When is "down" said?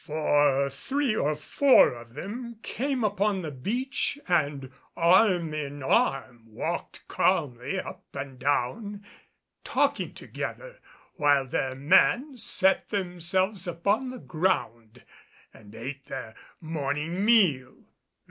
8.39-9.05